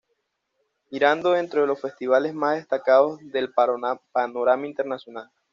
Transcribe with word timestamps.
Girando 0.89 1.33
dentro 1.33 1.61
de 1.61 1.67
los 1.67 1.79
festivales 1.79 2.33
más 2.33 2.55
destacados 2.57 3.19
del 3.21 3.53
panorama 3.53 4.65
internacional. 4.65 5.29